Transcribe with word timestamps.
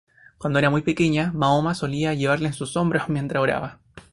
Cuando 0.39 0.57
era 0.57 0.71
muy 0.71 0.81
pequeña, 0.81 1.31
Mahoma 1.31 1.75
solía 1.75 2.15
llevarla 2.15 2.47
en 2.47 2.55
sus 2.55 2.75
hombros 2.75 3.07
mientras 3.07 3.39
oraba. 3.43 3.79